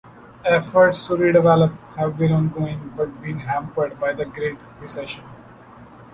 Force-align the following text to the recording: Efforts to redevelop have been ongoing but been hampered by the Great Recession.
Efforts 0.45 1.05
to 1.05 1.13
redevelop 1.13 1.77
have 1.95 2.17
been 2.17 2.31
ongoing 2.31 2.91
but 2.97 3.21
been 3.21 3.41
hampered 3.41 3.99
by 3.99 4.11
the 4.11 4.25
Great 4.25 4.57
Recession. 4.79 5.23